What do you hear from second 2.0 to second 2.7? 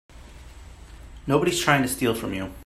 from you.